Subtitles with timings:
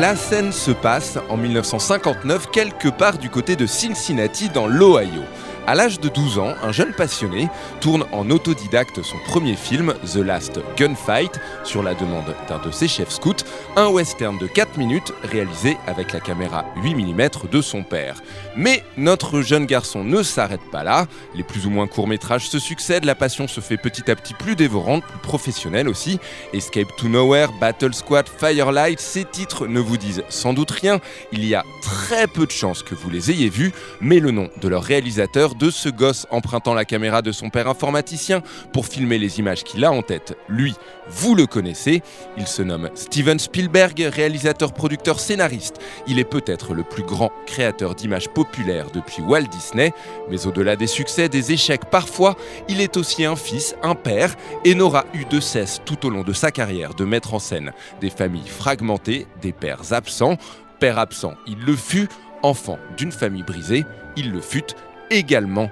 [0.00, 5.20] La scène se passe en 1959 quelque part du côté de Cincinnati dans l'Ohio.
[5.70, 7.48] À l'âge de 12 ans, un jeune passionné
[7.80, 12.88] tourne en autodidacte son premier film, The Last Gunfight, sur la demande d'un de ses
[12.88, 13.44] chefs scouts,
[13.76, 18.20] un western de 4 minutes réalisé avec la caméra 8 mm de son père.
[18.56, 22.58] Mais notre jeune garçon ne s'arrête pas là, les plus ou moins courts métrages se
[22.58, 26.18] succèdent, la passion se fait petit à petit plus dévorante, plus professionnelle aussi.
[26.52, 30.98] Escape to Nowhere, Battle Squad, Firelight, ces titres ne vous disent sans doute rien,
[31.30, 34.50] il y a très peu de chances que vous les ayez vus, mais le nom
[34.60, 38.42] de leur réalisateur de ce gosse empruntant la caméra de son père informaticien
[38.72, 40.36] pour filmer les images qu'il a en tête.
[40.48, 40.74] Lui,
[41.08, 42.02] vous le connaissez,
[42.38, 45.76] il se nomme Steven Spielberg, réalisateur, producteur, scénariste.
[46.06, 49.92] Il est peut-être le plus grand créateur d'images populaires depuis Walt Disney,
[50.30, 52.36] mais au-delà des succès, des échecs parfois,
[52.68, 54.34] il est aussi un fils, un père,
[54.64, 57.72] et n'aura eu de cesse tout au long de sa carrière de mettre en scène
[58.00, 60.38] des familles fragmentées, des pères absents.
[60.78, 62.08] Père absent, il le fut,
[62.42, 63.84] enfant d'une famille brisée,
[64.16, 64.74] il le fut
[65.10, 65.70] également.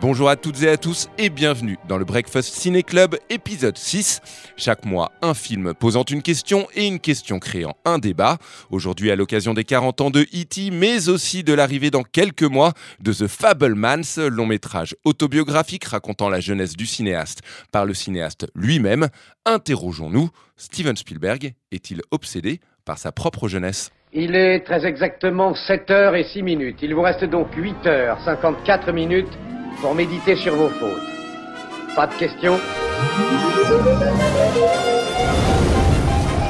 [0.00, 4.20] Bonjour à toutes et à tous et bienvenue dans le Breakfast Ciné Club épisode 6.
[4.56, 8.38] Chaque mois, un film posant une question et une question créant un débat.
[8.70, 12.74] Aujourd'hui à l'occasion des 40 ans de E.T., mais aussi de l'arrivée dans quelques mois
[13.00, 17.40] de The Fablemans, long métrage autobiographique racontant la jeunesse du cinéaste
[17.72, 19.08] par le cinéaste lui-même.
[19.46, 23.90] Interrogeons-nous, Steven Spielberg est-il obsédé par sa propre jeunesse?
[24.12, 26.78] Il est très exactement 7 heures et 6 minutes.
[26.82, 29.28] Il vous reste donc 8 heures 54 minutes
[29.80, 31.02] pour méditer sur vos fautes.
[31.94, 32.58] Pas de questions?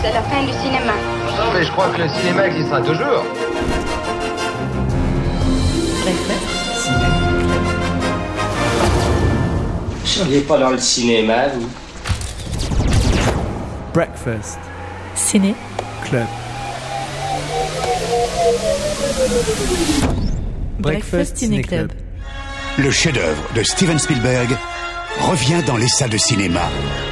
[0.00, 0.92] C'est la fin du cinéma.
[1.36, 3.24] Non, mais je crois que le cinéma existera toujours.
[9.90, 11.68] Vous seriez pas dans le cinéma, vous?
[13.92, 14.58] Breakfast
[15.14, 15.54] Ciné
[16.04, 16.26] Club.
[20.78, 21.92] Breakfast Ciné Club.
[22.78, 24.56] Le chef-d'œuvre de Steven Spielberg
[25.20, 26.62] revient dans les salles de cinéma,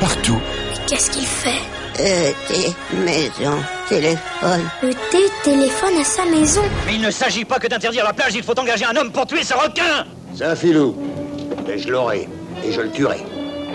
[0.00, 0.38] partout.
[0.86, 1.60] Qu'est-ce qu'il fait?
[1.98, 4.68] Euh, des maisons, téléphone.
[4.82, 6.62] Le thé téléphone à sa maison.
[6.86, 9.26] Mais il ne s'agit pas que d'interdire la plage, il faut engager un homme pour
[9.26, 10.04] tuer ce requin
[10.36, 10.94] C'est un filou.
[11.66, 12.28] Mais je l'aurai.
[12.64, 13.18] Et je le tuerai.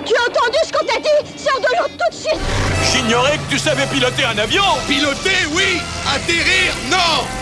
[0.05, 1.37] Tu as entendu ce qu'on t'a dit?
[1.37, 2.39] Sors de l'eau tout de suite
[2.91, 7.40] J'ignorais que tu savais piloter un avion Piloter, oui Atterrir, non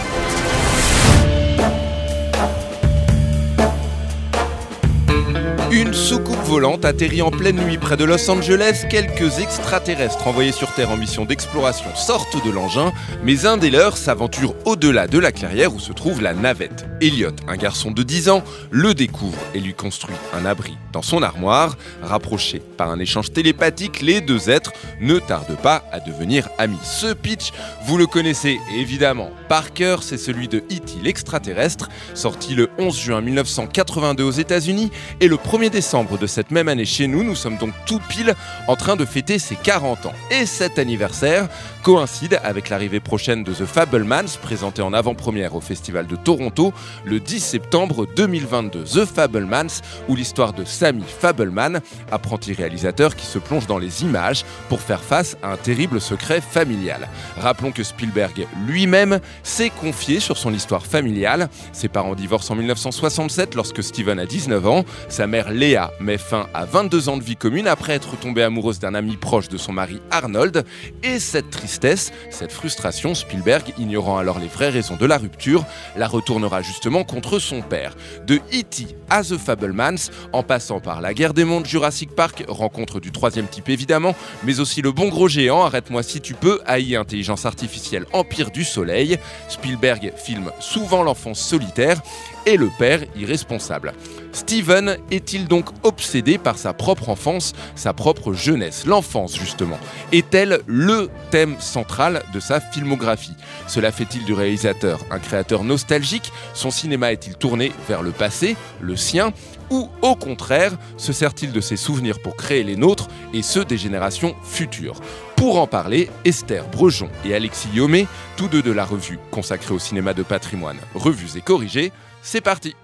[5.72, 8.86] Une soucoupe volante atterrit en pleine nuit près de Los Angeles.
[8.90, 12.92] Quelques extraterrestres envoyés sur Terre en mission d'exploration sortent de l'engin,
[13.24, 16.88] mais un des leurs s'aventure au-delà de la clairière où se trouve la navette.
[17.02, 21.22] Elliot, un garçon de 10 ans, le découvre et lui construit un abri dans son
[21.22, 21.78] armoire.
[22.02, 26.80] Rapprochés par un échange télépathique, les deux êtres ne tardent pas à devenir amis.
[26.84, 27.52] Ce pitch,
[27.86, 31.02] vous le connaissez évidemment par cœur, c'est celui de E.T.
[31.04, 34.92] l'extraterrestre, sorti le 11 juin 1982 aux États-Unis
[35.22, 37.22] et le 1er décembre de cette même année chez nous.
[37.22, 38.34] Nous sommes donc tout pile
[38.68, 40.14] en train de fêter ses 40 ans.
[40.32, 41.50] Et cet anniversaire
[41.84, 46.72] coïncide avec l'arrivée prochaine de The Fablemans, présenté en avant-première au Festival de Toronto
[47.04, 48.84] le 10 septembre 2022.
[48.84, 54.46] The Fablemans, ou l'histoire de Sammy Fableman, apprenti réalisateur qui se plonge dans les images
[54.70, 57.10] pour faire face à un terrible secret familial.
[57.38, 61.50] Rappelons que Spielberg lui-même s'est confié sur son histoire familiale.
[61.74, 64.86] Ses parents divorcent en 1967 lorsque Steven a 19 ans.
[65.10, 68.80] Sa mère Léa met fin à 22 ans de vie commune après être tombée amoureuse
[68.80, 70.66] d'un ami proche de son mari Arnold.
[71.04, 75.66] Et cette tristesse, cette frustration, Spielberg, ignorant alors les vraies raisons de la rupture,
[75.96, 77.96] la retournera justement contre son père.
[78.26, 78.88] De E.T.
[79.10, 83.48] à The Fablemans, en passant par la guerre des mondes, Jurassic Park, rencontre du troisième
[83.48, 88.06] type évidemment, mais aussi le bon gros géant, arrête-moi si tu peux, AI intelligence artificielle
[88.14, 89.20] Empire du Soleil.
[89.48, 92.02] Spielberg filme souvent l'enfance solitaire
[92.46, 93.94] et le père irresponsable.
[94.32, 99.80] Steven est-il donc obsédé par sa propre enfance, sa propre jeunesse L'enfance, justement,
[100.12, 103.36] est-elle le thème central de sa filmographie?
[103.68, 106.32] Cela fait-il du réalisateur un créateur nostalgique?
[106.54, 109.34] Son cinéma est-il tourné vers le passé, le sien?
[109.70, 113.78] Ou au contraire, se sert-il de ses souvenirs pour créer les nôtres et ceux des
[113.78, 115.00] générations futures?
[115.36, 119.80] Pour en parler, Esther Brejon et Alexis Yomé, tous deux de la revue consacrée au
[119.80, 121.92] cinéma de patrimoine, Revues et Corrigées,
[122.22, 122.76] c'est parti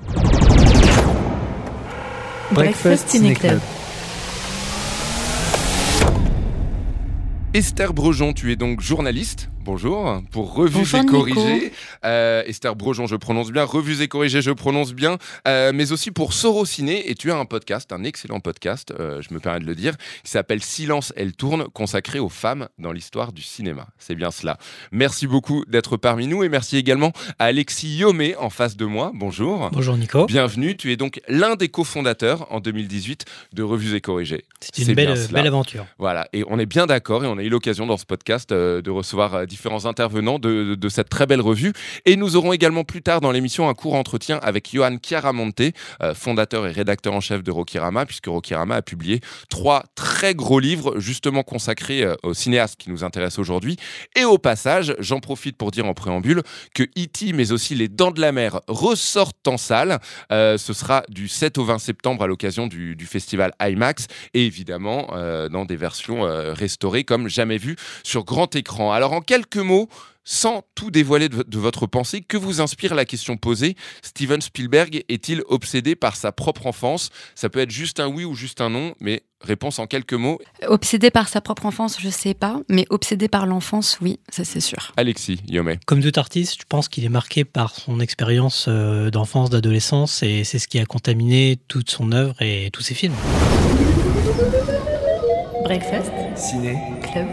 [2.52, 3.60] Breakfast Ciné Club.
[7.54, 9.50] Esther Brejon, tu es donc journaliste.
[9.66, 11.06] Bonjour, pour Revues Bonjour, et.
[11.06, 11.72] Corrigées.
[12.06, 13.64] Euh, Esther Brojon, je prononce bien.
[13.64, 15.18] Revues et Corrigées, je prononce bien.
[15.48, 17.10] Euh, mais aussi pour Sorociné.
[17.10, 19.96] Et tu as un podcast, un excellent podcast, euh, je me permets de le dire,
[20.24, 23.88] qui s'appelle Silence, elle tourne, consacré aux femmes dans l'histoire du cinéma.
[23.98, 24.58] C'est bien cela.
[24.92, 29.12] Merci beaucoup d'être parmi nous et merci également à Alexis Yomé en face de moi.
[29.16, 29.72] Bonjour.
[29.72, 30.28] Bonjour Nico.
[30.28, 30.78] Bienvenue.
[30.78, 34.46] Tu es donc l'un des cofondateurs en 2018 de Revues et Corrigées.
[34.60, 35.88] C'est une belle, belle aventure.
[35.98, 38.92] Voilà, et on est bien d'accord et on a eu l'occasion dans ce podcast de
[38.92, 41.74] recevoir différents intervenants de, cette très belle revue.
[42.06, 45.62] Et nous aurons également plus tard dans l'émission un court entretien avec Johan Chiaramonte,
[46.04, 50.60] euh, fondateur et rédacteur en chef de Rokirama, puisque Rokirama a publié trois très gros
[50.60, 53.78] livres justement consacrés euh, aux cinéastes qui nous intéressent aujourd'hui.
[54.16, 56.44] Et au passage, j'en profite pour dire en préambule
[56.74, 57.32] que E.T.
[57.34, 60.00] mais aussi Les Dents de la Mer ressortent en salle.
[60.32, 65.10] Euh, ce sera du 7 au 20 septembre à l'occasion du, festival IMAX et évidemment
[65.52, 66.22] dans des versions
[66.54, 68.92] restaurées comme jamais vues sur grand écran.
[68.92, 69.90] Alors en quelques mots,
[70.24, 75.04] sans tout dévoiler de, de votre pensée, que vous inspire la question posée Steven Spielberg
[75.08, 77.10] est-il obsédé par sa propre enfance?
[77.36, 80.40] Ça peut être juste un oui ou juste un non, mais réponse en quelques mots.
[80.68, 84.60] Obsédé par sa propre enfance, je sais pas, mais obsédé par l'enfance, oui, ça c'est
[84.60, 84.94] sûr.
[84.98, 85.80] Alexis Yomé.
[85.86, 90.44] Comme tout artiste, je pense qu'il est marqué par son expérience euh, d'enfance, d'adolescence, et
[90.44, 93.16] c'est ce qui a contaminé toute son œuvre et tous ses films.
[95.64, 96.78] Breakfast Ciné.
[97.02, 97.28] Club.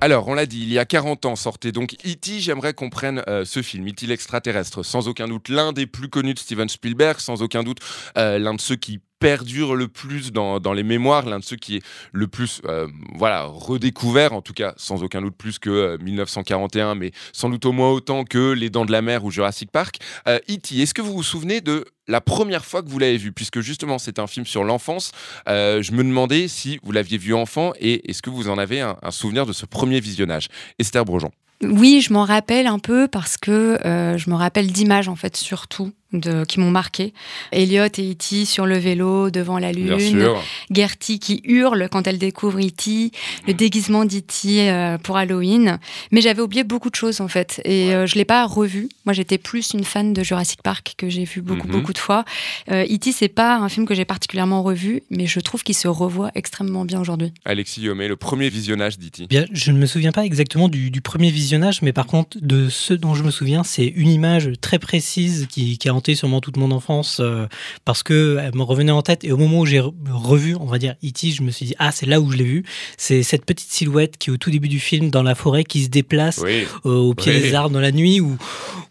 [0.00, 2.38] Alors, on l'a dit, il y a 40 ans sortait donc E.T.
[2.38, 4.06] J'aimerais qu'on prenne euh, ce film, E.T.
[4.06, 7.80] l'extraterrestre, sans aucun doute l'un des plus connus de Steven Spielberg, sans aucun doute
[8.16, 11.56] euh, l'un de ceux qui perdure le plus dans, dans les mémoires, l'un de ceux
[11.56, 11.82] qui est
[12.12, 16.94] le plus euh, voilà, redécouvert, en tout cas sans aucun doute plus que euh, 1941,
[16.94, 19.98] mais sans doute au moins autant que Les Dents de la Mer ou Jurassic Park.
[20.26, 23.32] Euh, E.T., est-ce que vous vous souvenez de la première fois que vous l'avez vu?
[23.32, 25.12] Puisque justement c'est un film sur l'enfance,
[25.48, 28.80] euh, je me demandais si vous l'aviez vu enfant et est-ce que vous en avez
[28.80, 30.48] un, souvenir de ce premier visionnage?
[30.78, 31.30] Esther Brojon.
[31.62, 35.36] Oui, je m'en rappelle un peu parce que euh, je me rappelle d'images en fait
[35.36, 37.12] surtout de, qui m'ont marqué.
[37.52, 38.44] Elliot et E.T.
[38.44, 40.20] sur le vélo devant la Bien lune.
[40.20, 40.42] sûr.
[40.70, 43.10] Gertie qui hurle quand elle découvre E.T.
[43.46, 44.70] Le déguisement d'E.T.
[44.70, 45.78] euh, pour Halloween.
[46.10, 48.88] Mais j'avais oublié beaucoup de choses en fait et euh, je l'ai pas revu.
[49.04, 51.72] Moi j'étais plus une fan de Jurassic Park que j'ai vu beaucoup Mhm.
[51.72, 52.24] beaucoup de fois.
[52.70, 53.12] Euh, E.T.
[53.12, 56.84] c'est pas un film que j'ai particulièrement revu, mais je trouve qu'il se revoit extrêmement
[56.84, 57.32] bien aujourd'hui.
[57.44, 59.26] Alexis Yomé, le premier visionnage d'E.T.
[59.26, 62.68] Bien, je ne me souviens pas exactement du, du premier visionnage, mais par contre, de
[62.68, 66.40] ce dont je me souviens, c'est une image très précise qui, qui a hanté sûrement
[66.40, 67.46] toute mon enfance euh,
[67.84, 69.24] parce que elle me revenait en tête.
[69.24, 71.74] Et au moment où j'ai re- revu, on va dire, E.T., je me suis dit,
[71.78, 72.64] ah, c'est là où je l'ai vu.
[72.96, 75.88] C'est cette petite silhouette qui, au tout début du film, dans la forêt, qui se
[75.88, 76.64] déplace Oui.
[76.86, 77.40] euh, au pied Oui.
[77.40, 78.36] des arbres dans la nuit, où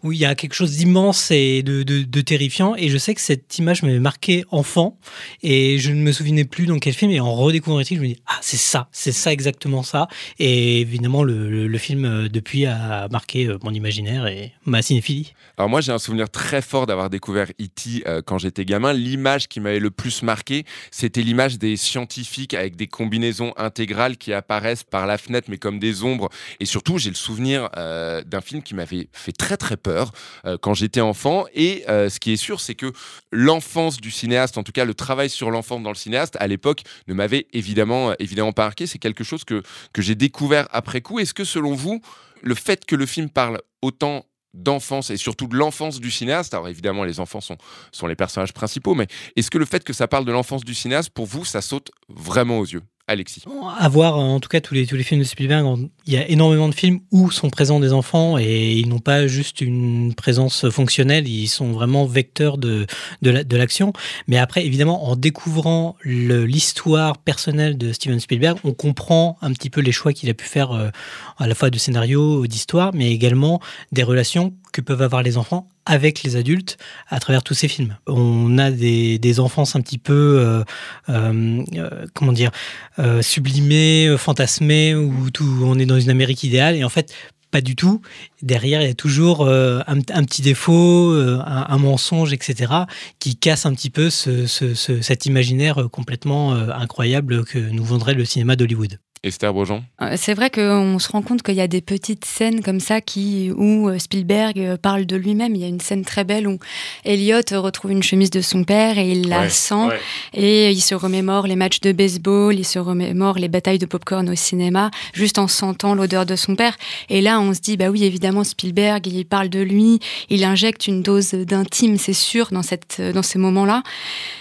[0.03, 2.75] où il y a quelque chose d'immense et de, de- de terrifiant.
[2.75, 4.97] Et je sais que cette image m'avait marqué enfant
[5.41, 7.11] et je ne me souvenais plus dans quel film.
[7.11, 10.07] Et en redécouvrant E.T., je me dis, ah, c'est ça, c'est ça exactement ça.
[10.39, 14.81] Et évidemment, le, le- le film, euh, depuis, a marqué euh, mon imaginaire et ma
[14.81, 15.33] cinéphilie.
[15.57, 18.03] Alors moi j'ai un souvenir très fort d'avoir découvert E.T.
[18.07, 18.93] euh, quand j'étais gamin.
[18.93, 24.33] L'image qui m'avait le plus marqué, c'était l'image des scientifiques avec des combinaisons intégrales qui
[24.33, 26.29] apparaissent par la fenêtre mais comme des ombres.
[26.59, 30.11] Et surtout j'ai le souvenir euh, d'un film qui m'avait fait très très peur
[30.45, 31.45] euh, quand j'étais enfant.
[31.53, 32.91] Et ce qui est sûr c'est que
[33.31, 36.81] l'enfance du cinéaste, en tout cas le travail sur l'enfance dans le cinéaste, à l'époque
[37.07, 38.87] ne m'avait évidemment, évidemment pas marqué.
[38.87, 39.61] C'est quelque chose que,
[39.93, 41.19] que j'ai découvert après coup.
[41.19, 42.01] Est-ce que selon vous,
[42.41, 46.53] le fait que le film parle autant d'enfance et surtout de l'enfance du cinéaste.
[46.53, 47.57] Alors évidemment, les enfants sont,
[47.91, 50.73] sont les personnages principaux, mais est-ce que le fait que ça parle de l'enfance du
[50.73, 52.83] cinéaste, pour vous, ça saute vraiment aux yeux?
[53.09, 53.41] Alexis.
[53.79, 56.27] À voir, en tout cas, tous les, tous les films de Spielberg, il y a
[56.29, 60.69] énormément de films où sont présents des enfants et ils n'ont pas juste une présence
[60.69, 62.85] fonctionnelle, ils sont vraiment vecteurs de,
[63.21, 63.93] de la- de l'action.
[64.27, 69.79] Mais après, évidemment, en découvrant l'histoire personnelle de Steven Spielberg, on comprend un petit peu
[69.79, 70.89] les choix qu'il a pu faire euh,
[71.37, 73.61] à la fois de scénario, d'histoire, mais également
[73.93, 77.97] des relations que peuvent avoir les enfants avec les adultes à travers tous ces films.
[78.05, 80.63] On a des, des enfances un petit peu, euh,
[81.09, 82.51] euh, euh, comment dire,
[82.99, 87.11] euh, sublimées, fantasmées, où tout, on est dans une Amérique idéale, et en fait,
[87.49, 88.01] pas du tout.
[88.43, 92.71] Derrière, il y a toujours un, petit défaut, un, mensonge, etc.,
[93.19, 98.13] qui casse un petit peu ce, ce- ce- cet imaginaire complètement incroyable que nous vendrait
[98.13, 98.99] le cinéma d'Hollywood.
[99.23, 102.61] Esther Beaujean Euh, C'est vrai qu'on se rend compte qu'il y a des petites scènes
[102.61, 105.55] comme ça qui, où euh, Spielberg euh, parle de lui-même.
[105.55, 106.59] Il y a une scène très belle où
[107.03, 109.73] Elliot retrouve une chemise de son père et il la Ouais, sent.
[109.87, 109.99] ouais.
[110.33, 114.29] Et il se remémore les matchs de baseball, il se remémore les batailles de popcorn
[114.29, 116.77] au cinéma, juste en sentant l'odeur de son père.
[117.09, 120.87] Et là, on se dit, bah oui, évidemment, Spielberg, il parle de lui, il injecte
[120.87, 123.81] une dose d'intime, c'est sûr, dans, cette, dans ces moments-là.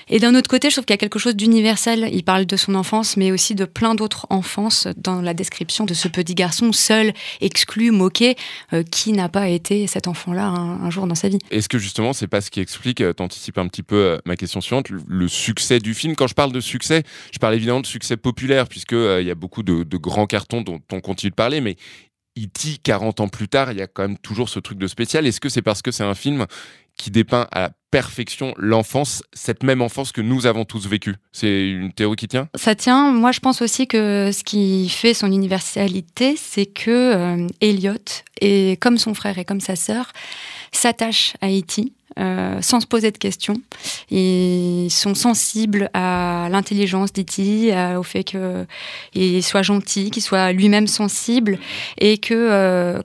[0.08, 2.08] Et d'un autre côté, je trouve qu'il y a quelque chose d'universel.
[2.12, 4.65] Il parle de son enfance, mais aussi de plein d'autres enfances
[4.96, 8.36] dans la description de ce petit garçon seul, exclu, moqué,
[8.72, 11.38] euh, qui n'a pas été cet enfant-là un, jour dans sa vie.
[11.50, 14.36] Est-ce que justement, c'est pas ce qui explique, euh, t'anticipes un petit peu euh, ma
[14.36, 16.14] question suivante, le, succès du film?
[16.14, 19.34] Quand je parle de succès, je parle évidemment de succès populaire, puisqu'il il y a
[19.34, 21.76] beaucoup de, de grands cartons dont on continue de parler, mais
[22.38, 25.26] E.T., 40 ans plus tard, il y a quand même toujours ce truc de spécial.
[25.26, 26.46] Est-ce que c'est parce que c'est un film
[26.96, 31.68] qui dépeint à la perfection l'enfance, cette même enfance que nous avons tous vécue C'est
[31.68, 32.48] une théorie qui tient?
[32.54, 33.10] Ça tient.
[33.12, 37.94] Moi, je pense aussi que ce qui fait son universalité, c'est que euh, Elliot,
[38.40, 40.12] et comme son frère et comme sa sœur,
[40.72, 41.92] s'attache à E.T.
[42.18, 43.60] Euh, sans se poser de questions.
[44.10, 51.58] Ils sont sensibles à l'intelligence d'E.T., au fait qu'il soit gentil, qu'il soit lui-même sensible,
[51.98, 53.02] et qu'ils euh,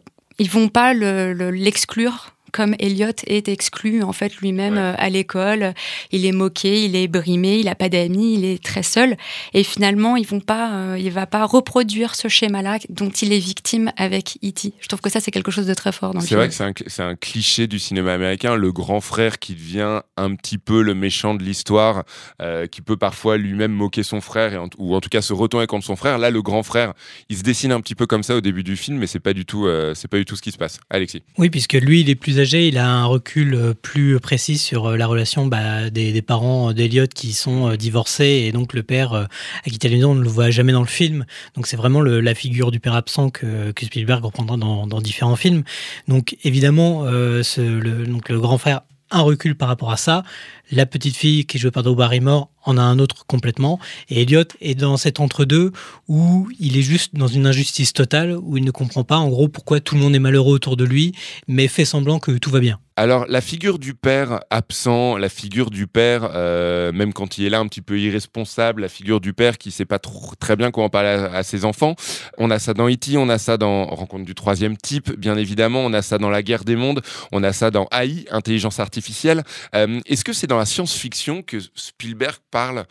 [0.50, 5.74] vont pas l'exclure comme Elliot est exclu en fait lui-même euh, à l'école,
[6.12, 9.17] il est moqué, il est brimé, il n'a pas d'amis, il est très seul
[9.53, 13.39] et finalement ils vont pas, euh, il va pas reproduire ce schéma-là dont il est
[13.39, 14.74] victime avec E.T.
[14.79, 16.55] Je trouve que ça c'est quelque chose de très fort dans le C'est vrai que
[16.88, 20.93] c'est un, cliché du cinéma américain, le grand frère qui devient un petit peu le
[20.93, 22.03] méchant de l'histoire,
[22.41, 25.67] euh, qui peut parfois lui-même moquer son frère et ou en tout cas se retourner
[25.67, 26.17] contre son frère.
[26.17, 26.93] Là le grand frère,
[27.29, 29.34] il se dessine un petit peu comme ça au début du film, mais c'est pas
[29.34, 30.79] du tout, c'est pas du tout ce qui se passe.
[30.89, 31.24] Alexis.
[31.38, 34.98] Oui, puisque lui il est plus il a un recul euh, plus précis sur euh,
[34.98, 39.69] la relation bah, des, parents d'Eliot qui sont euh, divorcés et donc le père à
[39.69, 41.25] qui on ne le voit jamais dans le film.
[41.55, 45.63] Donc c'est vraiment la figure du père absent que, Spielberg reprendra dans, différents films.
[46.07, 48.81] Donc évidemment, le, donc le grand frère
[49.12, 50.24] un recul par rapport à ça.
[50.72, 53.80] La petite fille qui est jouée par Drew Barrymore en a un autre complètement.
[54.10, 55.72] Et Elliot est dans cet entre-deux
[56.08, 59.48] où il est juste dans une injustice totale, où il ne comprend pas en gros
[59.48, 61.13] pourquoi tout le monde est malheureux autour de lui,
[61.48, 62.80] mais fait semblant que tout va bien.
[62.98, 67.50] Alors la figure du père absent, la figure du père, euh, même quand il est
[67.50, 70.72] là un petit peu irresponsable, la figure du père qui sait pas trop, très bien
[70.72, 71.96] comment parler à, ses enfants,
[72.38, 75.80] on a ça dans E.T., on a ça dans Rencontre du troisième type, bien évidemment,
[75.80, 77.01] on a ça dans La guerre des mondes,
[77.32, 79.44] on a ça dans AI, Intelligence artificielle.
[79.74, 82.86] Euh, est-ce que c'est dans science-fiction que Spielberg parle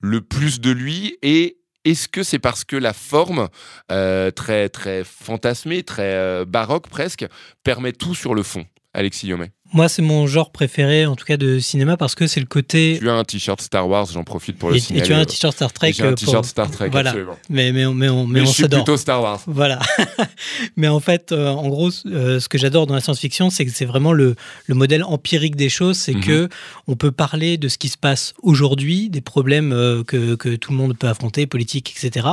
[0.00, 3.48] le plus de lui et est-ce que c'est parce que la forme
[3.92, 7.26] euh, très très fantasmée, très euh, baroque presque,
[7.62, 8.66] permet tout sur le fond?
[8.96, 12.40] Alexis Yomet moi, c'est mon genre préféré, en tout cas de cinéma, parce que c'est
[12.40, 12.98] le côté.
[13.00, 15.04] Tu as un t-shirt Star Wars, j'en profite pour le signaler.
[15.04, 15.92] Et tu as un t-shirt Star Trek.
[15.92, 17.10] J'ai un t-shirt Star Trek, voilà.
[17.10, 17.36] absolument.
[17.50, 19.40] Mais, mais, mais on, mais, mais on je suis plutôt Star Wars.
[19.46, 19.80] Voilà.
[20.76, 23.72] mais en fait, euh, en gros, euh, ce que j'adore dans la science-fiction, c'est que
[23.72, 24.36] c'est vraiment le,
[24.66, 25.98] le, modèle empirique des choses.
[25.98, 26.48] C'est que mhm.
[26.86, 30.70] on peut parler de ce qui se passe aujourd'hui, des problèmes euh, que, que, tout
[30.70, 32.26] le monde peut affronter, politiques, etc.,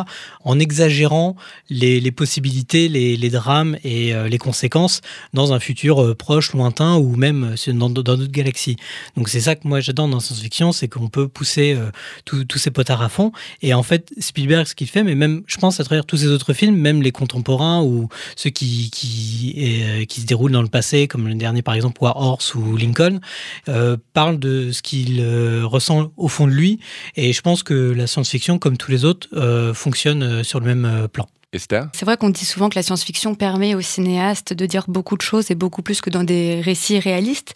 [0.43, 1.35] en exagérant
[1.69, 5.01] les, les possibilités, les, les, drames et les conséquences
[5.33, 8.77] dans un futur proche, lointain ou même dans dans d'autres galaxies.
[9.15, 11.91] Donc c'est ça que moi j'adore dans la science-fiction, c'est qu'on peut pousser euh,
[12.25, 13.31] tous ces potards à fond.
[13.61, 16.27] Et en fait, Spielberg, ce qu'il fait, mais même, je pense, à travers tous ces
[16.27, 21.07] autres films, même les contemporains ou ceux qui, qui, euh, se déroulent dans le passé,
[21.07, 23.19] comme le dernier par exemple, War Horse ou Lincoln,
[23.69, 26.79] euh, parlent de ce qu'il euh, ressent au fond de lui.
[27.15, 29.29] Et je pense que la science-fiction, comme tous les autres,
[29.73, 31.27] fonctionne sur le même plan.
[31.93, 35.21] C'est vrai qu'on dit souvent que la science-fiction permet aux cinéastes de dire beaucoup de
[35.21, 37.53] choses et beaucoup plus que dans des récits réalistes.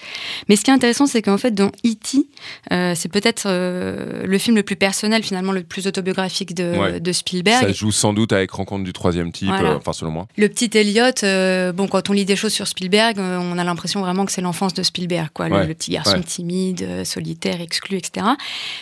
[0.47, 2.27] Mais ce qui est intéressant, c'est qu'en fait, dans E.T.,
[2.71, 7.11] euh, c'est peut-être euh, le film le plus personnel, finalement, le plus autobiographique de, de,
[7.11, 7.65] Spielberg.
[7.65, 10.27] Ça joue sans doute avec Rencontre du troisième type, euh, enfin, selon moi.
[10.37, 14.25] Le petit Elliot, bon, quand on lit des choses sur Spielberg, on a l'impression vraiment
[14.25, 15.49] que c'est l'enfance de Spielberg, quoi.
[15.49, 18.25] Le, petit garçon timide, solitaire, exclu, etc.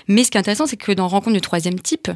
[0.07, 2.12] Mais ce qui est intéressant, c'est que dans Rencontre du troisième type,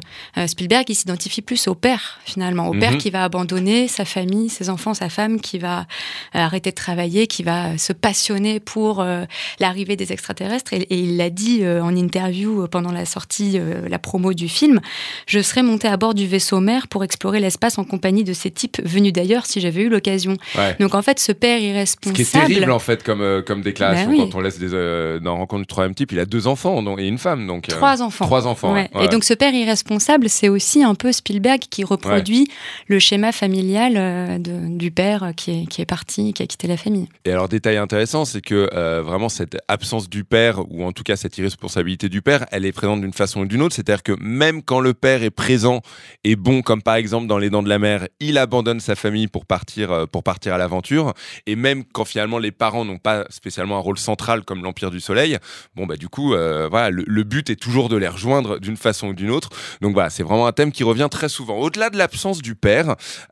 [0.46, 2.98] Spielberg, il s'identifie plus au père, finalement, au père Mhm.
[2.98, 7.26] qui va abandonner sa famille, ses enfants, sa femme, qui va euh, arrêter de travailler,
[7.26, 9.24] qui va se passionner pour euh,
[9.58, 10.72] l'arrivée des extraterrestres.
[10.72, 14.80] Et, il l'a dit euh, en interview pendant la sortie, la promo du film,
[15.26, 18.50] je serais monté à bord du vaisseau mère pour explorer l'espace en compagnie de ces
[18.50, 20.36] types venus d'ailleurs si j'avais eu l'occasion.
[20.78, 22.16] Donc en fait, ce père irresponsable...
[22.16, 25.36] Ce qui est terrible en fait comme, comme déclaration bah quand on laisse des, dans
[25.36, 27.46] Rencontre du troisième type, il a deux enfants et une femme.
[27.46, 28.24] Donc, trois enfants.
[28.24, 28.76] Trois enfants.
[29.00, 32.48] Et donc ce père irresponsable, c'est aussi un peu Spielberg qui reproduit
[32.86, 37.08] le schéma familial euh, du père qui est, parti, qui a quitté la famille.
[37.24, 41.02] Et alors, détail intéressant, c'est que euh, vraiment cette absence du père, ou en tout
[41.02, 43.74] cas cette irresponsabilité du père, elle est présente d'une façon ou d'une autre.
[43.74, 45.82] C'est-à-dire que même quand le père est présent
[46.24, 49.28] et bon, comme par exemple dans Les Dents de la Mer, il abandonne sa famille
[49.28, 51.14] pour partir, euh, pour partir à l'aventure.
[51.46, 55.00] Et même quand finalement les parents n'ont pas spécialement un rôle central comme l'Empire du
[55.00, 55.38] Soleil,
[55.74, 59.14] bon, bah du coup, voilà, le, but est toujours de les rejoindre d'une façon ou
[59.14, 59.50] d'une autre.
[59.80, 61.56] Donc voilà, c'est vraiment un thème qui revient très souvent.
[61.58, 62.69] Au-delà de l'absence du père,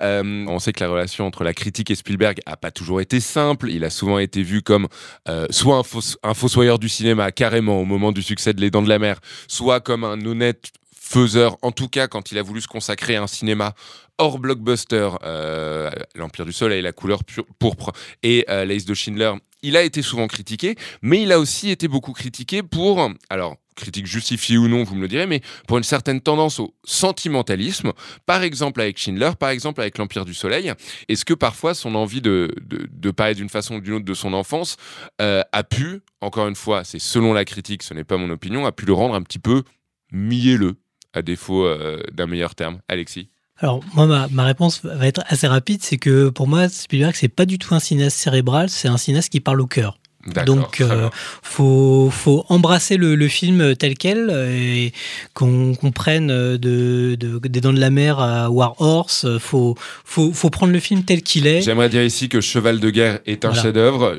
[0.02, 3.20] euh, on sait que la relation entre la critique et Spielberg a pas toujours été
[3.20, 3.70] simple.
[3.70, 4.88] Il a souvent été vu comme
[5.28, 5.82] euh, soit
[6.22, 9.20] un, fossoyeur du cinéma carrément au moment du succès de Les Dents de la Mer,
[9.46, 13.22] soit comme un honnête faiseur, en tout cas quand il a voulu se consacrer à
[13.22, 13.74] un cinéma
[14.18, 17.20] hors blockbuster, euh, L'Empire du Soleil, La couleur
[17.58, 17.92] pourpre
[18.22, 21.88] et euh, L'Ace de Schindler, il a été souvent critiqué, mais il a aussi été
[21.88, 25.84] beaucoup critiqué pour, alors critique justifiée ou non, vous me le direz, mais pour une
[25.84, 27.92] certaine tendance au sentimentalisme,
[28.26, 30.72] par exemple avec Schindler, par exemple avec l'Empire du Soleil.
[31.08, 34.32] Est-ce que parfois son envie de, de, parler d'une façon ou d'une autre de son
[34.34, 34.76] enfance
[35.20, 38.66] euh, a pu, encore une fois, c'est selon la critique, ce n'est pas mon opinion,
[38.66, 39.62] a pu le rendre un petit peu
[40.12, 40.76] mielleux,
[41.14, 42.80] à défaut euh, d'un meilleur terme?
[42.88, 43.30] Alexis?
[43.60, 47.28] Alors moi ma, ma, réponse va être assez rapide, c'est que pour moi Spielberg c'est
[47.28, 49.98] pas du tout un cinéaste cérébral, c'est un cinéaste qui parle au cœur.
[50.26, 51.08] Donc, euh,
[51.42, 54.92] faut, faut embrasser le, le, film tel quel et
[55.32, 59.26] qu'on prenne de, de, des Dents de la Mer à War Horse.
[59.38, 61.62] Faut, faut, faut prendre le film tel qu'il est.
[61.62, 64.16] J'aimerais dire ici que Cheval de guerre est un chef-d'œuvre.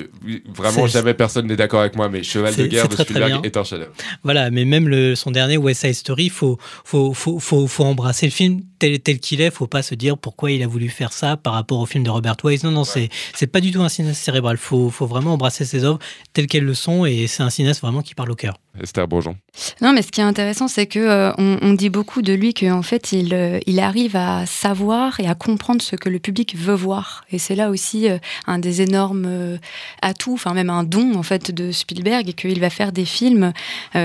[0.55, 3.63] Vraiment, jamais personne n'est d'accord avec moi, mais Cheval de guerre de Spielberg est un
[3.65, 3.91] chef-d'œuvre.
[4.23, 8.31] Voilà, mais même le, son dernier West Side Story, faut, faut, faut, faut, embrasser le
[8.31, 9.51] film tel, tel qu'il est.
[9.51, 12.09] Faut pas se dire pourquoi il a voulu faire ça par rapport au film de
[12.09, 12.63] Robert Wise.
[12.63, 14.57] Non, non, c'est, c'est pas du tout un cinéaste cérébral.
[14.57, 15.88] Faut, faut vraiment embrasser ses œuvres
[16.33, 18.57] telles qu'elles le sont et c'est un cinéaste vraiment qui parle au cœur.
[18.81, 19.35] Esther Bourgeon.
[19.81, 22.81] Non, mais ce qui est intéressant, c'est que euh, on, dit beaucoup de lui qu'en
[22.81, 26.73] fait, il, euh, il arrive à savoir et à comprendre ce que le public veut
[26.73, 27.25] voir.
[27.31, 29.59] Et c'est là aussi euh, un des énormes
[30.01, 33.53] atouts, enfin même un don en fait de Spielberg, et qu'il va faire des films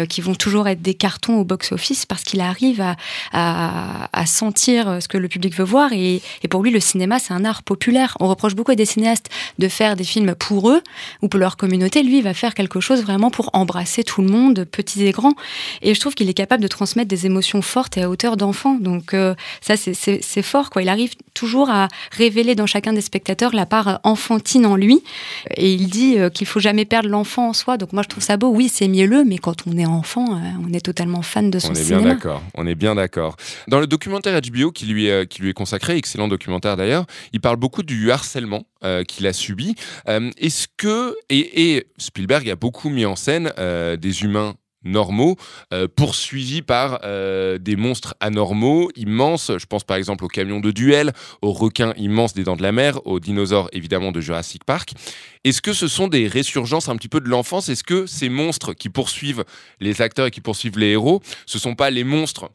[0.08, 2.82] qui vont toujours être des cartons au box-office parce qu'il arrive
[3.32, 5.92] à, sentir ce que le public veut voir.
[5.92, 8.16] Et pour lui, le cinéma, c'est un art populaire.
[8.20, 9.28] On reproche beaucoup à des cinéastes
[9.58, 10.82] de faire des films pour eux
[11.22, 12.02] ou pour leur communauté.
[12.02, 15.34] Lui, il va faire quelque chose vraiment pour embrasser tout le monde, petits et grands.
[15.82, 18.76] Et je trouve qu'il est capable de transmettre des émotions fortes et à hauteur d'enfant.
[18.76, 20.70] Donc euh, ça, c'est fort.
[20.70, 20.82] Quoi.
[20.82, 25.02] Il arrive toujours à révéler dans chacun des spectateurs la part enfantine en lui.
[25.56, 27.76] Et il dit euh, qu'il faut jamais perdre l'enfant en soi.
[27.76, 28.50] Donc moi, je trouve ça beau.
[28.50, 31.74] Oui, c'est mielleux, mais quand on est enfant, euh, on est totalement fan de son
[31.74, 31.96] cinéma.
[31.96, 32.42] On est bien d'accord.
[32.54, 33.36] On est bien d'accord.
[33.66, 37.40] Dans le documentaire HBO qui lui est, qui lui est consacré, excellent documentaire d'ailleurs, il
[37.40, 38.64] parle beaucoup du harcèlement
[39.08, 39.74] qu'il a subi.
[40.06, 45.36] Est-ce que et, Spielberg a beaucoup mis en scène des humains normaux,
[45.72, 49.50] euh, poursuivis par euh, des monstres anormaux, immenses.
[49.56, 52.72] Je pense par exemple aux camions de duel, aux requins immenses des dents de la
[52.72, 54.92] mer, aux dinosaures évidemment de Jurassic Park.
[55.44, 57.68] Est-ce que ce sont des résurgences un petit peu de l'enfance?
[57.68, 59.44] Est-ce que ces monstres qui poursuivent
[59.80, 62.50] les acteurs et qui poursuivent les héros, ce sont pas les monstres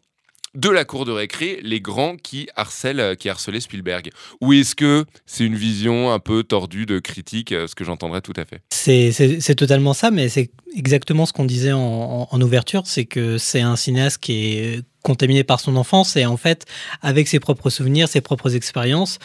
[0.55, 4.09] de la cour de récré, les grands qui harcèlent, euh, qui harcelaient Spielberg.
[4.41, 8.21] Ou est-ce que c'est une vision un peu tordue de critique, euh, ce que j'entendrais
[8.21, 8.61] tout à fait?
[8.69, 13.61] C'est totalement ça, mais c'est exactement ce qu'on disait en, en ouverture, c'est que c'est
[13.61, 16.65] un cinéaste qui est contaminé par son enfance et en fait
[17.01, 19.19] avec ses propres souvenirs, ses propres expériences.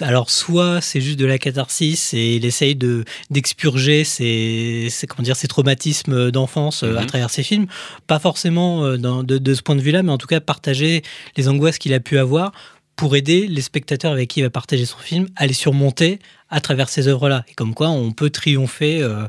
[0.00, 5.36] Alors soit c'est juste de la catharsis et il essaye de d'expurger ses, comment dire
[5.36, 7.06] ses traumatismes d'enfance euh, à mhm.
[7.06, 7.66] travers ses films,
[8.06, 11.02] pas forcément euh, de, de ce point de vue-là, mais en tout cas partager
[11.36, 12.52] les angoisses qu'il a pu avoir
[12.96, 16.60] pour aider les spectateurs avec qui il va partager son film à les surmonter à
[16.60, 17.44] travers ces œuvres-là.
[17.48, 19.26] Et comme quoi, on peut triompher euh,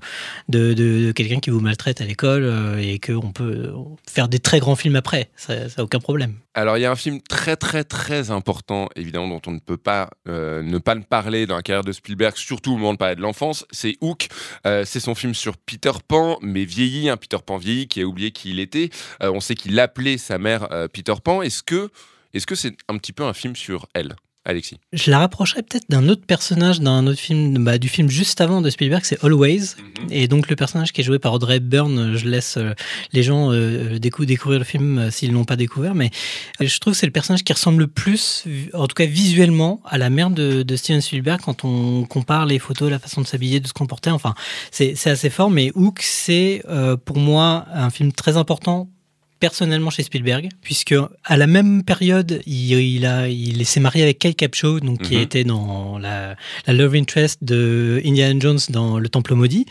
[0.50, 3.74] de, quelqu'un qui vous maltraite à l'école euh, et qu'on peut
[4.08, 5.30] faire des très grands films après.
[5.36, 6.36] Ça n'a aucun problème.
[6.54, 9.78] Alors, il y a un film très, très, très important, évidemment, dont on ne peut
[9.78, 13.16] pas euh, ne pas parler dans la carrière de Spielberg, surtout au moment de parler
[13.16, 13.66] de l'enfance.
[13.72, 14.28] C'est Hook.
[14.64, 18.32] c'est son film sur Peter Pan, mais vieilli, un Peter Pan vieilli qui a oublié
[18.32, 18.90] qui il était.
[19.22, 21.42] on sait qu'il appelait sa mère Peter Pan.
[21.42, 21.90] Est-ce que
[22.34, 24.16] est-ce que c'est un petit peu un film sur elle
[24.48, 24.80] Alexis?
[24.94, 28.62] Je la rapprocherais peut-être d'un autre personnage d'un autre film, bah, du film juste avant
[28.62, 29.76] de Spielberg, c'est Always.
[29.78, 30.08] Mhm.
[30.10, 32.74] Et donc le personnage qui est joué par Audrey Hepburn, je laisse euh,
[33.12, 36.12] les gens euh, découvrir le film euh, s'ils ne l'ont pas découvert, mais
[36.60, 39.98] je trouve que c'est le personnage qui ressemble le plus, en tout cas visuellement, à
[39.98, 43.68] la mère de, Steven Spielberg quand on compare les photos, la façon de s'habiller, de
[43.68, 44.12] se comporter.
[44.12, 44.36] Enfin,
[44.72, 46.63] c'est assez fort, mais Hook, c'est
[47.06, 48.90] pour moi un film très important
[49.39, 54.36] personnellement chez Spielberg, puisque à la même période, il, a, il s'est marié avec Kate
[54.36, 55.21] Capshaw, donc qui mhm.
[55.21, 56.36] était dans la,
[56.67, 59.65] love interest de Indiana Jones dans Le Temple maudit,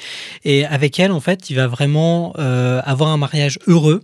[0.44, 4.02] et avec elle, en fait, il va vraiment euh, avoir un mariage heureux.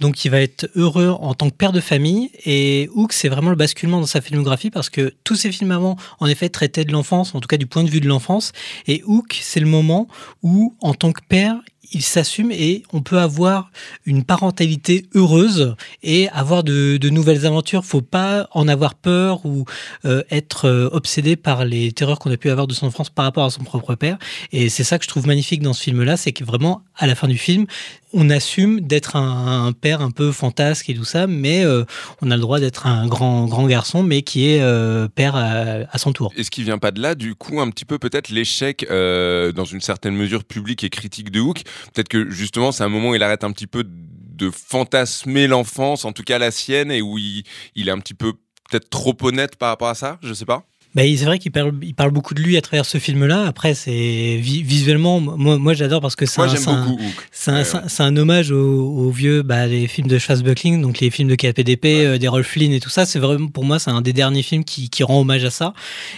[0.00, 2.30] Donc, il va être heureux en tant que père de famille.
[2.44, 5.96] Et Hook, c'est vraiment le basculement dans sa filmographie parce que tous ses films avant,
[6.20, 8.52] en effet, traitaient de l'enfance, en tout cas du point de vue de l'enfance.
[8.86, 10.08] Et Hook, c'est le moment
[10.42, 11.56] où, en tant que père,
[11.92, 13.70] il s'assume et on peut avoir
[14.06, 17.84] une parentalité heureuse et avoir de, nouvelles aventures.
[17.84, 19.64] Faut pas en avoir peur ou
[20.04, 23.24] euh, être euh, obsédé par les terreurs qu'on a pu avoir de son enfance par
[23.24, 24.18] rapport à son propre père.
[24.52, 27.14] Et c'est ça que je trouve magnifique dans ce film-là, c'est que vraiment à la
[27.14, 27.66] fin du film,
[28.14, 31.84] on assume d'être un, père un peu fantasque et tout ça, mais euh,
[32.22, 35.98] on a le droit d'être un grand grand garçon, mais qui est euh, père à,
[35.98, 36.32] son tour.
[36.36, 39.64] Est-ce qu'il vient pas de là, du coup, un petit peu peut-être l'échec euh, dans
[39.64, 41.62] une certaine mesure publique et critique de Hook?
[41.92, 46.04] Peut-être que justement c'est un moment où il arrête un petit peu de fantasmer l'enfance,
[46.04, 48.32] en tout cas la sienne, et où il, il est un petit peu
[48.70, 50.64] peut-être trop honnête par rapport à ça, je sais pas.
[50.94, 53.46] Bah, c'est vrai qu'il parle, il parle beaucoup de lui à travers ce film-là.
[53.46, 56.48] Après, c'est visuellement, moi, moi j'adore parce que c'est un,
[57.32, 61.28] c'est un, un, hommage aux, vieux, bah, les films de Charles Buckling, donc les films
[61.28, 63.06] de KPDP, euh, des Rolf Flynn et tout ça.
[63.06, 65.74] C'est vraiment, pour moi, c'est un des derniers films qui, qui, rend hommage à ça.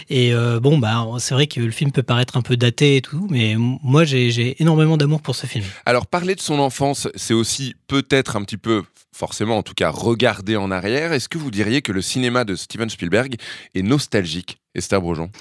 [0.09, 3.01] Et euh, bon, bah, c'est vrai que le film peut paraître un peu daté et
[3.01, 5.65] tout, mais moi, j'ai énormément d'amour pour ce film.
[5.85, 8.83] Alors, parler de son enfance, c'est aussi peut-être un petit peu
[9.17, 12.55] forcément en tout cas regarder en arrière, est-ce que vous diriez que le cinéma de
[12.55, 13.35] Steven Spielberg
[13.73, 15.31] est nostalgique, Esther Brojon?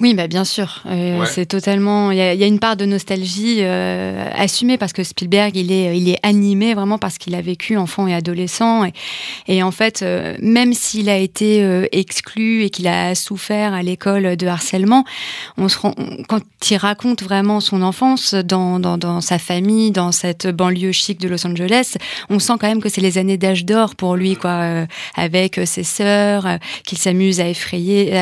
[0.00, 0.82] Oui, bah bien sûr.
[0.86, 2.10] Euh, c'est totalement.
[2.10, 6.08] Il y, a une part de nostalgie euh, assumée parce que Spielberg, il est, il
[6.08, 8.84] est animé vraiment parce qu'il a vécu enfant et adolescent.
[9.46, 11.60] Et, en fait, euh, même s'il a été
[11.92, 15.04] exclu et qu'il a souffert à l'école de harcèlement,
[15.58, 15.94] on se rend,
[16.28, 21.20] quand il raconte vraiment son enfance dans, dans, dans, sa famille, dans cette banlieue chic
[21.20, 21.96] de Los Angeles,
[22.30, 25.84] on sent quand même que c'est les années d'âge d'or pour lui, quoi, avec ses
[25.84, 26.46] sœurs,
[26.86, 28.12] qu'il s'amuse à effrayer,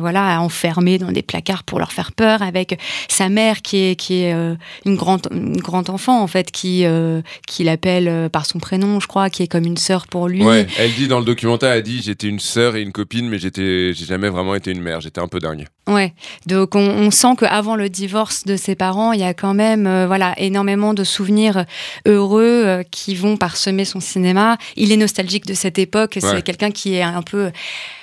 [0.00, 3.94] voilà, à enfermer dans des placard pour leur faire peur, avec sa mère qui est,
[3.94, 8.28] qui est euh, une, grande, une grande enfant, en fait, qui, euh, qui l'appelle euh,
[8.28, 10.42] par son prénom, je crois, qui est comme une sœur pour lui.
[10.42, 13.38] Ouais, elle dit dans le documentaire, elle dit J'étais une sœur et une copine, mais
[13.38, 15.66] j'étais, j'ai jamais vraiment été une mère, j'étais un peu dingue.
[15.86, 16.12] Ouais,
[16.46, 19.84] donc on, on sent qu'avant le divorce de ses parents, il y a quand même
[20.06, 21.64] voilà, énormément de souvenirs
[22.06, 24.58] heureux qui vont parsemer son cinéma.
[24.76, 27.50] Il est nostalgique de cette époque, c'est quelqu'un qui est un peu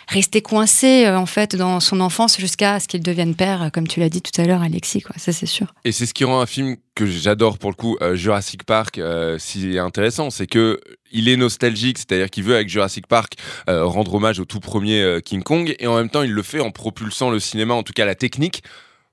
[0.08, 3.88] resté coincé euh, en fait dans son enfance jusqu'à ce qu'il devienne père, euh, comme
[3.88, 5.04] tu l'as dit tout à l'heure, Alexis.
[5.18, 5.68] Ça, c'est sûr.
[5.84, 9.02] Et c'est ce qui rend un film que j'adore pour le coup, euh, Jurassic Park,
[9.38, 10.80] si intéressant, c'est que
[11.12, 13.34] il est nostalgique, c'est-à-dire qu'il veut avec Jurassic Park
[13.68, 16.72] rendre hommage au tout premier King Kong, et en même temps il le fait en
[16.72, 18.64] propulsant le cinéma, en tout cas la technique,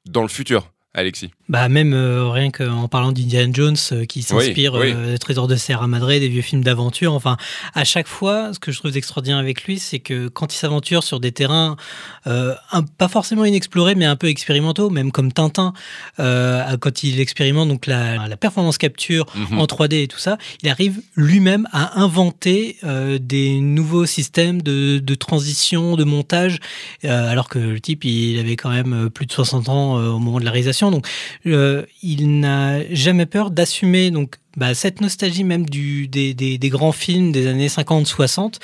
[0.06, 0.71] dans le futur.
[0.94, 5.56] Alexis Bah même euh, rien qu'en parlant d'Indiana Jones euh, qui s'inspire euh, Trésor de
[5.56, 7.14] Serra Madre, des vieux films d'aventure.
[7.14, 7.38] Enfin,
[7.74, 11.02] à chaque fois, ce que je trouve extraordinaire avec lui, c'est que quand il s'aventure
[11.02, 11.76] sur des terrains
[12.24, 15.72] pas forcément inexplorés, mais un peu expérimentaux, même comme Tintin,
[16.18, 19.58] quand il expérimente donc la, la performance capture mhm.
[19.58, 22.78] en 3D et tout ça, il arrive lui-même à inventer
[23.20, 26.58] des nouveaux systèmes de, de, transition, de montage,
[27.02, 30.44] alors que le type il avait quand même plus de 60 ans au moment de
[30.44, 31.06] la réalisation donc,
[31.46, 37.46] euh, il n'a jamais peur d'assumer donc bah, cette nostalgie même des, grands films des
[37.46, 38.54] années 50-60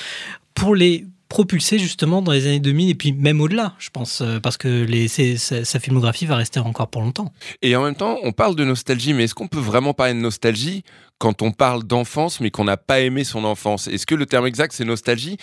[0.55, 4.41] pour les propulser justement dans les années 2000 et puis même au-delà, je pense, euh,
[4.41, 4.87] parce que
[5.37, 7.33] sa, filmographie va rester encore pour longtemps.
[7.63, 10.19] Et en même temps, on parle de nostalgie, mais est-ce qu'on peut vraiment parler de
[10.19, 10.85] nostalgie
[11.19, 13.89] quand on parle d'enfance, mais qu'on n'a pas aimé son enfance?
[13.89, 15.37] Est-ce que le terme exact, c'est nostalgie?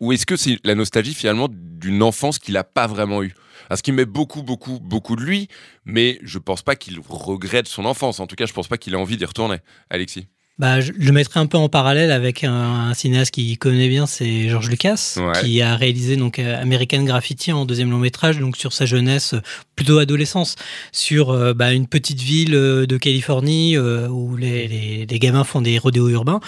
[0.00, 3.34] Ou est-ce que c'est la nostalgie finalement d'une enfance qu'il n'a pas vraiment eue?
[3.68, 5.48] Parce qu'il met beaucoup, beaucoup, beaucoup de lui,
[5.84, 8.20] mais je pense pas qu'il regrette son enfance.
[8.20, 9.58] En tout cas, je pense pas qu'il ait envie d'y retourner.
[9.90, 10.26] Alexis
[10.58, 14.48] bah, je le mettrai un peu en parallèle avec un, cinéaste qui connaît bien, c'est
[14.48, 18.72] George Lucas, qui a réalisé donc euh, American Graffiti en deuxième long métrage, donc sur
[18.72, 19.34] sa jeunesse,
[19.76, 20.56] plutôt adolescence,
[20.92, 25.78] sur euh, bah, une petite ville euh, de Californie où les, les, gamins font des
[25.78, 26.40] rodéos urbains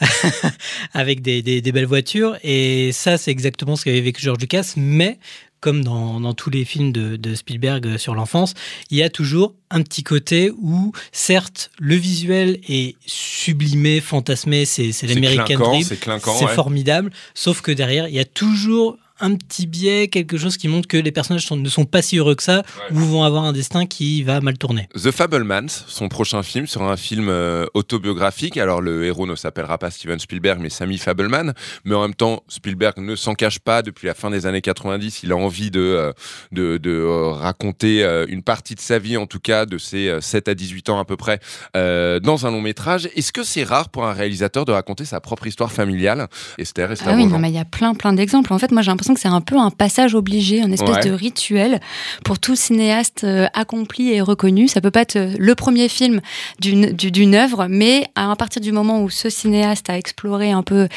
[0.92, 2.36] avec des, des, des, belles voitures.
[2.42, 5.18] Et ça, c'est exactement ce qu'avait vécu George Lucas, mais
[5.66, 8.54] comme dans, tous les films de, Spielberg sur l'enfance,
[8.92, 14.92] il y a toujours un petit côté où, certes, le visuel est sublimé, fantasmé, c'est
[15.02, 20.36] l'American Dream, c'est formidable, sauf que derrière, il y a toujours un petit biais, quelque
[20.36, 23.22] chose qui montre que les personnages ne sont pas si heureux que ça ou vont
[23.22, 24.88] avoir un destin qui va mal tourner.
[24.94, 28.56] The Fablemans, son prochain film, sera un film euh, autobiographique.
[28.56, 32.42] Alors le héros ne s'appellera pas Steven Spielberg mais Sammy Fableman, mais en même temps
[32.48, 35.80] Spielberg ne s'en cache pas depuis la fin des années 90, il a envie de,
[35.80, 36.12] euh,
[36.52, 40.48] de, de euh, raconter une partie de sa vie, en tout cas de ses 7
[40.48, 41.40] à 18 ans à peu près,
[41.74, 43.08] dans un long métrage.
[43.14, 46.28] Est-ce que c'est rare pour un réalisateur de raconter sa propre histoire familiale?
[46.58, 48.52] Esther, Esther Ah oui, mais il y a plein plein d'exemples.
[48.52, 51.10] En fait, moi j'ai l'impression que c'est un peu un passage obligé, un espèce de
[51.10, 51.80] rituel
[52.24, 54.68] pour tout cinéaste euh, accompli et reconnu.
[54.68, 56.20] Ça peut pas être euh, le premier film
[56.60, 60.88] d'une œuvre, mais à partir du moment où ce cinéaste a exploré un peu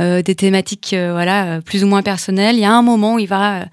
[0.00, 3.28] euh, des thématiques voilà, plus ou moins personnelles, il y a un moment où il
[3.28, 3.66] va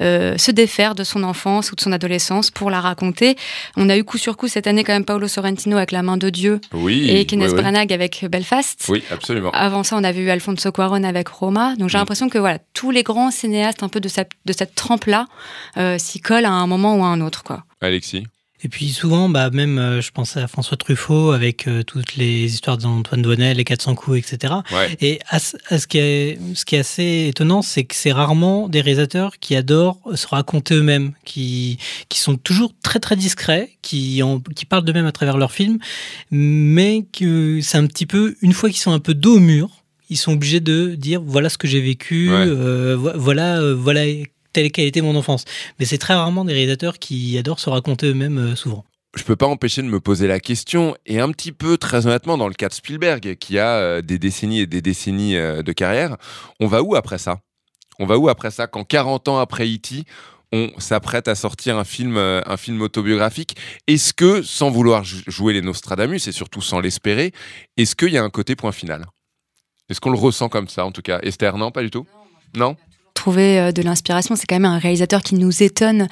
[0.00, 3.36] se défaire de son enfance ou de son adolescence pour la raconter.
[3.76, 6.16] On a eu coup sur coup cette année quand même Paolo Sorrentino avec La main
[6.16, 8.86] de Dieu et Kenneth Branagh avec Belfast.
[8.88, 9.50] Oui, absolument.
[9.52, 11.74] Avant ça, on avait eu Alfonso Cuarón avec Roma.
[11.76, 12.00] Donc j'ai mm.
[12.00, 14.08] l'impression que voilà, tous les grands cinéastes un peu de,
[14.46, 15.26] de cette trempe-là
[15.76, 17.42] euh, s'y collent à un moment ou à un autre.
[17.44, 17.64] Quoi.
[17.80, 18.24] Alexis
[18.64, 22.44] Et puis souvent, bah, même, euh, je pense à François Truffaut avec euh, toutes les
[22.54, 24.54] histoires d'Antoine Douanel, les 400 coups, etc.
[24.72, 24.96] Ouais.
[25.00, 28.12] Et à ce à ce qui est, ce qui est assez étonnant, c'est que c'est
[28.12, 31.78] rarement des réalisateurs qui adorent se raconter eux-mêmes, qui,
[32.08, 35.78] qui sont toujours très très discrets, qui, en- qui parlent d'eux-mêmes à travers leurs films,
[36.30, 39.81] mais que c'est un petit peu, une fois qu'ils sont un peu dos au mur,
[40.12, 42.36] ils sont obligés de dire voilà ce que j'ai vécu, Ouais.
[42.46, 44.02] euh, vo- voilà, euh, voilà
[44.52, 45.44] telle quelle était mon enfance.
[45.78, 48.84] Mais c'est très rarement des réalisateurs qui adorent se raconter eux-mêmes euh, souvent.
[49.16, 52.38] Je peux pas empêcher de me poser la question, et un petit peu, très honnêtement,
[52.38, 55.72] dans le cas de Spielberg, qui a euh, des décennies et des décennies euh, de
[55.72, 56.16] carrière,
[56.60, 57.40] on va où après ça?
[57.98, 60.04] On va où après ça Quand 40 ans après E.T.,
[60.54, 63.56] on s'apprête à sortir un film, euh, un film autobiographique?
[63.86, 67.32] Est-ce que, sans vouloir jou- jouer les Nostradamus, et surtout sans l'espérer,
[67.76, 69.04] est-ce qu'il y a un côté point final?
[69.88, 71.20] Est-ce qu'on le ressent comme ça, en tout cas?
[71.22, 72.06] Esther, non, pas du tout?
[72.54, 72.76] Non
[73.22, 74.34] trouver euh, de l'inspiration.
[74.36, 76.08] C'est quand même un réalisateur qui nous étonne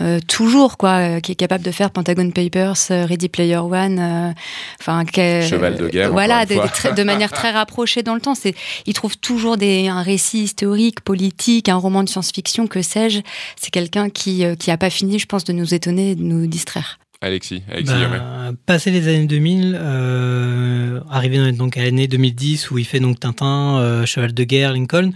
[0.00, 4.34] euh, toujours, quoi, euh, qui est capable de faire Pentagon Papers, euh, Ready Player One,
[4.80, 8.34] enfin, Cheval de guerre, voilà, de manière très rapprochée dans le temps.
[8.34, 8.54] C'est,
[8.86, 13.20] il trouve toujours des, un récit historique, politique, un roman de science-fiction, que sais-je.
[13.56, 16.46] C'est quelqu'un qui qui a pas fini, je pense, de nous étonner, et de nous
[16.46, 16.98] distraire.
[17.22, 18.56] Alexis, Alexis Bah, Yomet.
[18.66, 23.78] passé les années 2000, euh, arrivé donc à l'année 2010 où il fait donc Tintin,
[23.78, 25.12] euh, Cheval de guerre, Lincoln,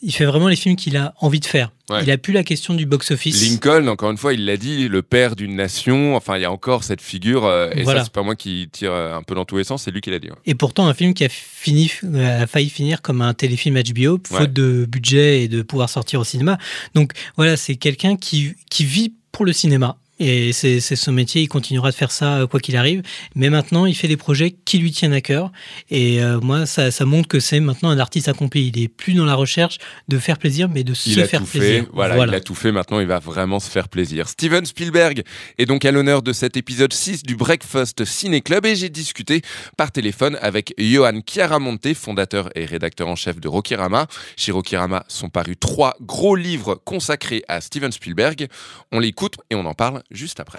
[0.00, 1.72] il fait vraiment les films qu'il a envie de faire.
[1.90, 2.00] Ouais.
[2.04, 3.42] Il a plus la question du box-office.
[3.50, 6.14] Lincoln, encore une fois, il l'a dit, le père d'une nation.
[6.14, 7.44] Enfin, il y a encore cette figure.
[7.46, 8.00] euh, et Voilà.
[8.00, 10.00] ça, c'est pas moi qui tire euh, un peu dans tous les sens, c'est lui
[10.00, 10.28] qui l'a dit.
[10.28, 10.36] ouais.
[10.46, 14.38] Et pourtant, un film qui a, fini, a failli finir comme un téléfilm HBO, faute
[14.40, 14.46] Ouais.
[14.46, 16.58] de budget et de pouvoir sortir au cinéma.
[16.94, 19.96] Donc voilà, c'est quelqu'un qui, qui vit pour le cinéma.
[20.18, 23.02] Et c'est son métier, il continuera de faire ça euh, quoi qu'il arrive.
[23.34, 25.52] Mais maintenant, il fait des projets qui lui tiennent à cœur.
[25.90, 28.68] Et euh, moi, ça, ça montre que c'est maintenant un artiste accompli.
[28.74, 29.78] Il est plus dans la recherche
[30.08, 31.84] de faire plaisir, mais de se Il faire plaisir.
[31.84, 31.88] fait.
[31.92, 32.72] Voilà, il a tout fait.
[32.72, 34.28] Maintenant, il va vraiment se faire plaisir.
[34.28, 35.22] Steven Spielberg
[35.58, 39.42] est donc à l'honneur de cet épisode 6 du Breakfast Ciné Club et j'ai discuté
[39.76, 44.06] par téléphone avec Johan Chiaramonte, fondateur et rédacteur en chef de Rokirama.
[44.36, 48.48] Chez Rokirama sont parus trois gros livres consacrés à Steven Spielberg.
[48.92, 50.58] On l'écoute et on en parle juste après.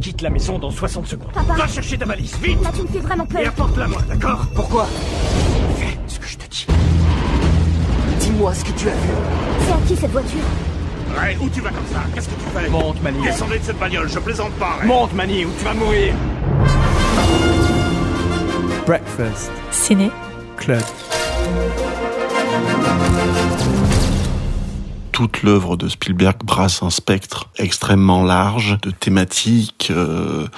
[0.00, 1.32] Quitte la maison dans 60 secondes.
[1.32, 1.54] Papa.
[1.54, 3.48] Va chercher ta valise, vite Là, tu me fais vraiment Et peur.
[3.48, 4.86] apporte-la moi, d'accord Pourquoi
[5.78, 6.66] Fais ce que je te dis.
[8.20, 9.08] Dis-moi ce que tu as vu.
[9.66, 10.40] C'est à qui cette voiture
[11.16, 13.22] Ray, où tu vas comme ça Qu'est-ce que tu fais Monte, Mani.
[13.22, 14.88] Descendez de cette bagnole, je plaisante pas, Ray.
[14.88, 16.14] Monte, Mani, ou tu vas mourir.
[18.86, 20.10] Breakfast Ciné
[20.56, 20.82] Club.
[25.14, 30.48] Toute l'œuvre de Spielberg brasse un spectre extrêmement large de thématiques euh,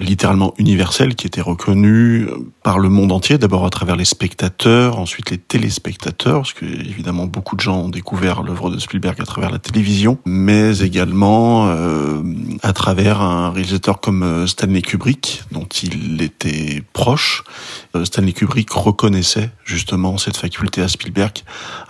[0.00, 4.98] littéralement universelles qui étaient reconnues euh, par le monde entier, d'abord à travers les spectateurs,
[4.98, 9.26] ensuite les téléspectateurs, parce que évidemment beaucoup de gens ont découvert l'œuvre de Spielberg à
[9.26, 12.22] travers la télévision, mais également euh,
[12.62, 17.44] à travers un réalisateur comme euh, Stanley Kubrick, dont il était proche.
[17.94, 21.42] Euh, Stanley Kubrick reconnaissait justement cette faculté à Spielberg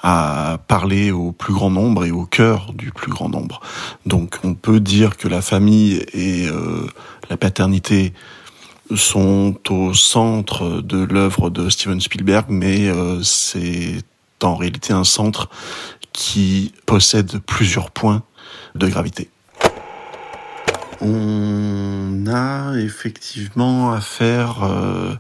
[0.03, 3.61] à parler au plus grand nombre et au cœur du plus grand nombre.
[4.07, 6.87] Donc on peut dire que la famille et euh,
[7.31, 8.13] la paternité
[8.95, 14.03] sont au centre de l'œuvre de Steven Spielberg, mais euh, c'est
[14.43, 15.49] en réalité un centre
[16.13, 18.23] qui possède plusieurs points
[18.75, 19.29] de gravité.
[21.01, 25.15] On a effectivement affaire euh,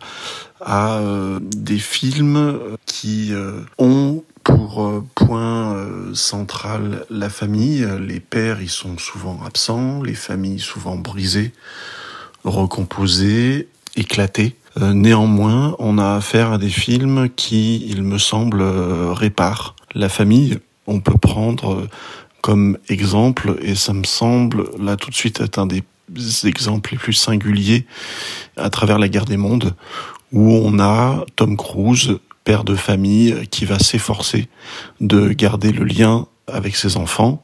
[0.64, 1.00] à
[1.40, 3.32] des films qui
[3.78, 7.84] ont pour euh, point euh, central la famille.
[8.00, 11.52] Les pères y sont souvent absents, les familles souvent brisées,
[12.44, 14.54] recomposées, éclatées.
[14.80, 20.58] Euh, néanmoins, on a affaire à des films qui, il me semble, réparent la famille.
[20.86, 21.88] On peut prendre
[22.40, 25.82] comme exemple, et ça me semble là tout de suite être un des
[26.44, 27.84] exemples les plus singuliers
[28.56, 29.74] à travers la guerre des mondes,
[30.30, 34.48] où on a Tom Cruise, père de famille, qui va s'efforcer
[35.00, 37.42] de garder le lien avec ses enfants,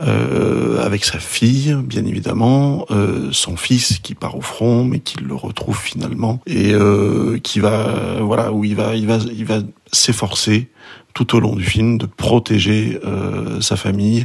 [0.00, 5.18] euh, avec sa fille, bien évidemment, euh, son fils qui part au front, mais qui
[5.18, 9.60] le retrouve finalement, et euh, qui va, voilà, où il va, il va, il va
[9.92, 10.68] s'efforcer
[11.14, 14.24] tout au long du film de protéger euh, sa famille.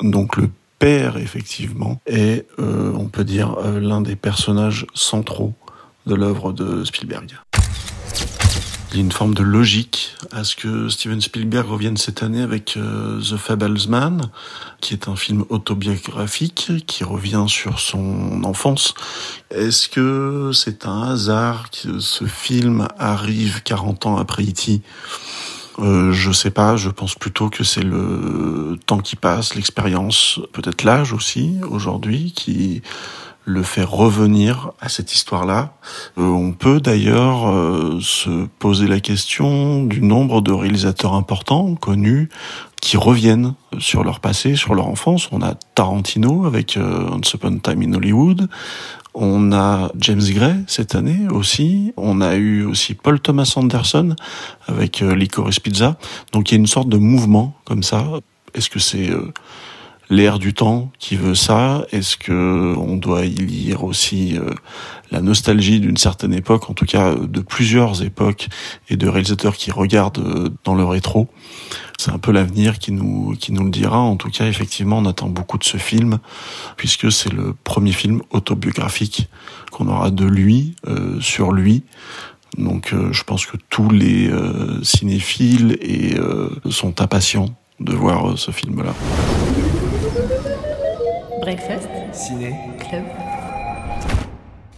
[0.00, 5.52] Donc le père, effectivement, est, on peut dire, l'un des personnages centraux
[6.06, 7.34] de l'œuvre de Spielberg.
[8.90, 12.40] Il y a une forme de logique à ce que Steven Spielberg revienne cette année
[12.40, 14.30] avec euh, The Fablesman,
[14.80, 18.94] qui est un film autobiographique qui revient sur son enfance.
[19.50, 24.80] Est-ce que c'est un hasard que ce film arrive 40 ans après E.T.
[25.80, 30.82] euh, Je sais pas, je pense plutôt que c'est le temps qui passe, l'expérience, peut-être
[30.82, 32.80] l'âge aussi aujourd'hui qui
[33.48, 35.72] le fait revenir à cette histoire-là.
[36.18, 42.28] Euh, on peut d'ailleurs euh, se poser la question du nombre de réalisateurs importants, connus,
[42.80, 45.28] qui reviennent sur leur passé, sur leur enfance.
[45.32, 48.48] On a Tarantino avec euh, Once Upon a Time in Hollywood.
[49.14, 51.92] On a James Gray cette année aussi.
[51.96, 54.14] On a eu aussi Paul Thomas Anderson
[54.66, 55.96] avec euh, Licorice Pizza.
[56.32, 58.04] Donc il y a une sorte de mouvement comme ça.
[58.54, 59.32] Est-ce que c'est euh,
[60.10, 64.50] l'air du temps qui veut ça Est-ce que on doit y lire aussi euh,
[65.10, 68.48] la nostalgie d'une certaine époque, en tout cas euh, de plusieurs époques
[68.88, 71.28] et de réalisateurs qui regardent euh, dans le rétro?
[71.98, 73.98] C'est un peu l'avenir qui nous qui nous le dira.
[73.98, 76.18] En tout cas, effectivement, on attend beaucoup de ce film
[76.76, 79.28] puisque c'est le premier film autobiographique
[79.72, 81.82] qu'on aura de lui euh, sur lui.
[82.56, 84.30] Donc, euh, je pense que tous les
[84.82, 86.16] cinéphiles et
[86.70, 88.94] sont impatients de voir ce film-là.
[91.48, 91.88] Breakfast.
[92.12, 92.54] Ciné.
[92.78, 93.04] Club.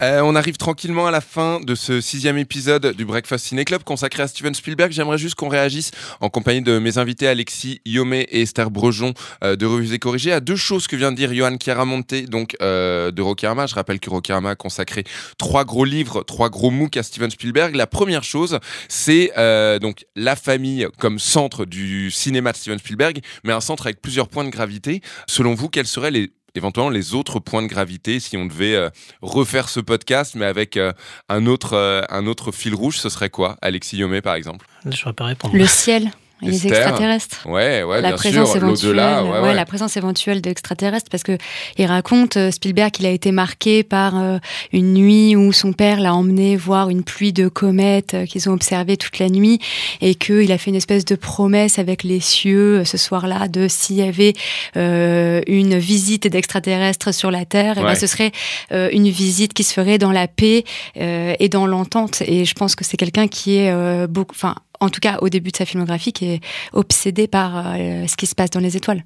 [0.02, 3.82] Euh, on arrive tranquillement à la fin de ce sixième épisode du Breakfast Ciné Club
[3.82, 4.92] consacré à Steven Spielberg.
[4.92, 9.12] J'aimerais juste qu'on réagisse en compagnie de mes invités Alexis Yomé et Esther Brejon
[9.44, 12.56] euh, de Revues et Corrigées à deux choses que vient de dire Johan Chiaramonte donc
[12.62, 13.66] euh, de Rokirama.
[13.66, 15.04] Je rappelle que Rokirama a consacré
[15.38, 17.74] trois gros livres, trois gros MOOC à Steven Spielberg.
[17.74, 23.20] La première chose, c'est euh, donc la famille comme centre du cinéma de Steven Spielberg,
[23.44, 25.02] mais un centre avec plusieurs points de gravité.
[25.26, 28.90] Selon vous, quels seraient les éventuellement les autres points de gravité si on devait euh,
[29.22, 30.92] refaire ce podcast mais avec euh,
[31.28, 33.56] un autre euh, un autre fil rouge ce serait quoi?
[33.62, 35.56] Alexis Yomé par exemple Je saurais pas répondre.
[35.56, 36.10] Le ciel.
[36.42, 37.46] Et les extraterrestres.
[37.46, 39.54] Ouais, ouais, la bien présence sûr, éventuelle, l'au-delà, ouais, ouais.
[39.54, 41.36] la présence éventuelle d'extraterrestres, parce que
[41.76, 44.38] il raconte euh, Spielberg qu'il a été marqué par euh,
[44.72, 48.52] une nuit où son père l'a emmené voir une pluie de comètes euh, qu'ils ont
[48.52, 49.58] observé toute la nuit,
[50.00, 53.96] et qu'il a fait une espèce de promesse avec les cieux ce soir-là de s'il
[53.96, 54.34] y avait
[54.74, 58.32] une visite d'extraterrestres sur la Terre, eh ben, ce serait
[58.70, 62.22] une visite qui se ferait dans la paix et dans l'entente.
[62.22, 65.50] Et je pense que c'est quelqu'un qui est beaucoup, enfin en tout cas au début
[65.50, 66.40] de sa filmographie, qui est
[66.72, 69.04] obsédé par euh, ce qui se passe dans les étoiles.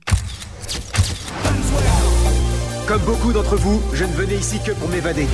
[2.87, 5.26] Comme beaucoup d'entre vous, je ne venais ici que pour m'évader.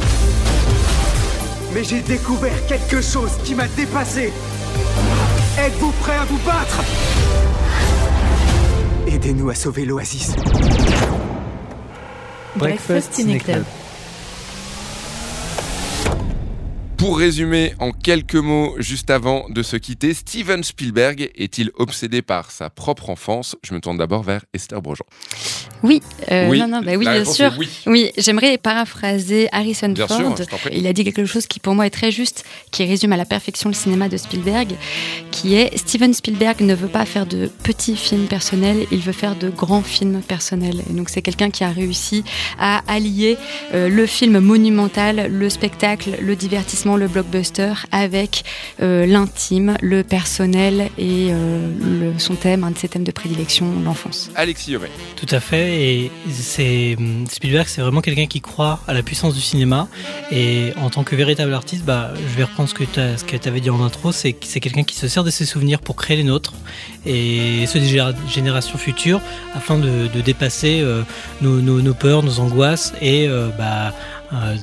[1.75, 4.33] Mais j'ai découvert quelque chose qui m'a dépassé.
[5.59, 6.83] Êtes-vous prêts à vous battre?
[9.07, 10.35] Aidez-nous à sauver l'oasis.
[12.57, 13.65] Breakfast Ciné Club.
[17.01, 22.51] Pour résumer en quelques mots, juste avant de se quitter, Steven Spielberg est-il obsédé par
[22.51, 23.57] sa propre enfance?
[23.67, 25.07] Je me tourne d'abord vers Esther Brejon.
[25.83, 26.61] Oui, euh, Oui.
[26.61, 27.55] non, non, bah oui, bien sûr.
[27.87, 28.11] oui.
[28.19, 30.37] j'aimerais paraphraser Harrison Bien Ford.
[30.37, 30.47] sûr.
[30.73, 33.25] Il a dit quelque chose qui pour moi est très juste, qui résume à la
[33.25, 34.75] perfection le cinéma de Spielberg,
[35.31, 39.37] qui est Steven Spielberg ne veut pas faire de petits films personnels, il veut faire
[39.37, 40.83] de grands films personnels.
[40.91, 42.25] Et donc c'est quelqu'un qui a réussi
[42.59, 43.39] à allier
[43.73, 48.45] euh, le film monumental, le spectacle, le divertissement, le blockbuster avec
[48.83, 51.69] euh, l'intime, le personnel et euh,
[52.13, 54.31] le- son thème, un de ses thèmes de prédilection, l'enfance.
[54.37, 54.89] Alexis Yomé.
[55.17, 55.83] Tout à fait.
[55.83, 56.97] Et c'est
[57.29, 59.89] Spielberg, c'est vraiment quelqu'un qui croit à la puissance du cinéma.
[60.31, 62.85] Et en tant que véritable artiste, bah, je vais reprendre ce que
[63.37, 65.81] tu avais dit en intro, c'est que c'est quelqu'un qui se sert de ses souvenirs
[65.81, 66.53] pour créer les nôtres
[67.07, 69.21] et ceux des générations futures
[69.55, 71.03] afin de, de dépasser euh,
[71.41, 73.95] nos, nos- nos peurs, nos angoisses et euh, bah,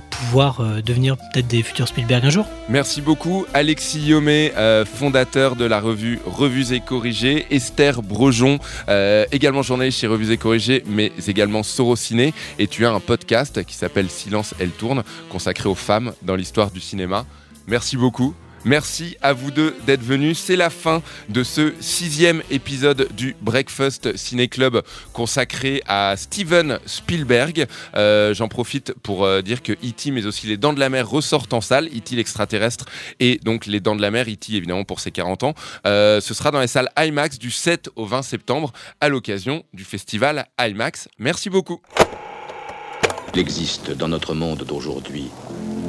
[0.10, 2.46] pouvoir euh, devenir peut-être des futurs Spielberg un jour.
[2.70, 9.26] Merci beaucoup Alexis Yomé, euh, fondateur de la revue Revues et Corrigées, Esther Brejon, euh,
[9.32, 13.76] également journaliste chez Revues et Corrigées, mais également Sorociné, et tu as un podcast qui
[13.76, 17.26] s'appelle Silence, elle tourne, consacré aux femmes dans l'histoire du cinéma.
[17.68, 18.34] Merci beaucoup.
[18.66, 20.40] Merci à vous deux d'être venus.
[20.40, 24.82] C'est la fin de ce sixième épisode du Breakfast Ciné Club
[25.14, 27.68] consacré à Steven Spielberg.
[27.96, 30.12] Euh, J'en profite pour euh, dire que E.T.
[30.12, 31.88] mais aussi Les Dents de la Mer ressortent en salle.
[31.88, 32.16] E.T.
[32.16, 32.86] l'extraterrestre
[33.20, 34.54] et donc Les Dents de la Mer, E.T.
[34.54, 35.54] évidemment pour ses 40 ans.
[35.86, 39.84] Euh, ce sera dans les salles IMAX du 7 au 20 septembre à l'occasion du
[39.84, 41.08] festival IMAX.
[41.20, 41.82] Merci beaucoup.
[43.34, 45.30] Il existe dans notre monde d'aujourd'hui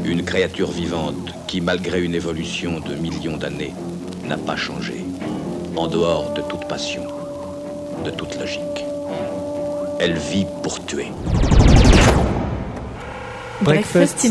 [0.04, 3.74] une créature vivante qui, malgré une évolution de millions d'années,
[4.24, 5.04] n'a pas changé,
[5.76, 7.02] en dehors de toute passion,
[8.04, 8.84] de toute logique.
[10.00, 11.08] Elle vit pour tuer.
[13.61, 14.26] Breakfast.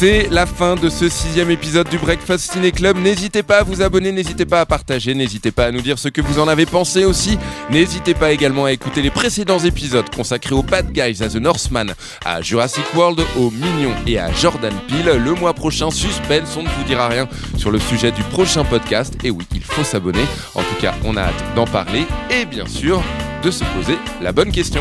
[0.00, 2.98] C'est la fin de ce sixième épisode du Breakfast Ciné Club.
[2.98, 6.06] N'hésitez pas à vous abonner, n'hésitez pas à partager, n'hésitez pas à nous dire ce
[6.06, 7.36] que vous en avez pensé aussi.
[7.68, 11.94] N'hésitez pas également à écouter les précédents épisodes consacrés aux Bad Guys, à The Northman,
[12.24, 15.20] à Jurassic World, aux Minions et à Jordan Peele.
[15.20, 19.14] Le mois prochain, suspense, on ne vous dira rien sur le sujet du prochain podcast.
[19.24, 20.26] Et oui, il faut s'abonner.
[20.54, 23.02] En tout cas, on a hâte d'en parler et bien sûr
[23.42, 24.80] de se poser la bonne question.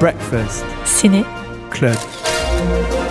[0.00, 1.22] Breakfast Ciné
[1.72, 3.01] Club.